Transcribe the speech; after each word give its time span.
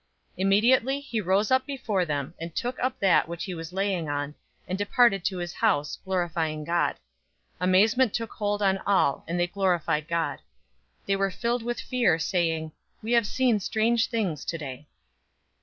005:025 0.31 0.33
Immediately 0.37 0.99
he 1.01 1.21
rose 1.21 1.51
up 1.51 1.63
before 1.67 2.05
them, 2.05 2.33
and 2.39 2.55
took 2.55 2.79
up 2.79 2.97
that 2.99 3.27
which 3.27 3.43
he 3.43 3.53
was 3.53 3.71
laying 3.71 4.09
on, 4.09 4.33
and 4.67 4.75
departed 4.75 5.23
to 5.23 5.37
his 5.37 5.53
house, 5.53 5.99
glorifying 6.03 6.63
God. 6.63 6.93
005:026 6.95 6.97
Amazement 7.61 8.13
took 8.15 8.31
hold 8.31 8.63
on 8.63 8.79
all, 8.87 9.23
and 9.27 9.39
they 9.39 9.45
glorified 9.45 10.07
God. 10.07 10.39
They 11.05 11.15
were 11.15 11.29
filled 11.29 11.61
with 11.61 11.79
fear, 11.79 12.17
saying, 12.17 12.71
"We 13.03 13.11
have 13.11 13.27
seen 13.27 13.59
strange 13.59 14.07
things 14.07 14.43
today." 14.43 14.87